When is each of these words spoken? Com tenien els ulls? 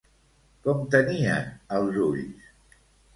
Com 0.67 0.79
tenien 0.95 1.51
els 1.81 1.99
ulls? 2.05 2.49